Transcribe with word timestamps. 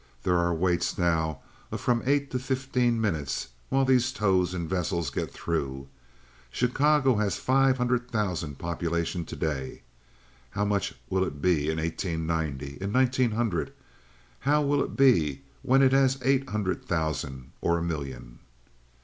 There 0.23 0.39
are 0.39 0.51
waits 0.51 0.97
now 0.97 1.41
of 1.71 1.79
from 1.79 2.01
eight 2.07 2.31
to 2.31 2.39
fifteen 2.39 2.99
minutes 2.99 3.49
while 3.69 3.85
these 3.85 4.11
tows 4.11 4.51
and 4.51 4.67
vessels 4.67 5.11
get 5.11 5.31
through. 5.31 5.89
Chicago 6.49 7.17
has 7.17 7.37
five 7.37 7.77
hundred 7.77 8.09
thousand 8.09 8.57
population 8.57 9.25
to 9.25 9.35
day. 9.35 9.83
How 10.49 10.65
much 10.65 10.95
will 11.11 11.21
it 11.21 11.35
have 11.35 11.45
in 11.45 11.77
1890? 11.77 12.79
In 12.81 12.91
1900? 12.91 13.71
How 14.39 14.63
will 14.63 14.83
it 14.83 14.97
be 14.97 15.43
when 15.61 15.83
it 15.83 15.91
has 15.91 16.17
eight 16.23 16.49
hundred 16.49 16.83
thousand 16.85 17.51
or 17.61 17.77
a 17.77 17.83
million?" 17.83 18.39